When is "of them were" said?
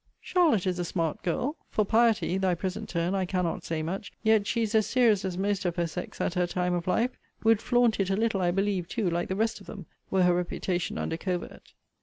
9.61-10.23